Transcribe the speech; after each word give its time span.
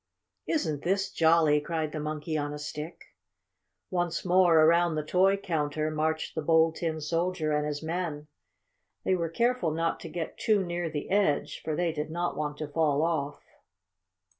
"Isn't 0.47 0.81
this 0.83 1.11
jolly!" 1.11 1.61
cried 1.61 1.91
the 1.91 1.99
Monkey 1.99 2.35
on 2.35 2.55
a 2.55 2.57
Stick. 2.57 3.03
Once 3.91 4.25
more 4.25 4.61
around 4.63 4.95
the 4.95 5.05
toy 5.05 5.37
counter 5.37 5.91
marched 5.91 6.33
the 6.33 6.41
Bold 6.41 6.77
Tin 6.77 6.99
Soldier 6.99 7.51
and 7.51 7.67
his 7.67 7.83
men. 7.83 8.25
They 9.05 9.13
were 9.13 9.29
careful 9.29 9.69
not 9.69 9.99
to 9.99 10.09
get 10.09 10.39
too 10.39 10.65
near 10.65 10.89
the 10.89 11.11
edge, 11.11 11.61
for 11.63 11.75
they 11.75 11.91
did 11.93 12.09
not 12.09 12.35
want 12.35 12.57
to 12.57 12.67
fall 12.67 13.03
off. 13.03 13.43